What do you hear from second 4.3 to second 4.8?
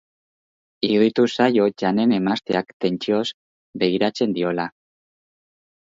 diola.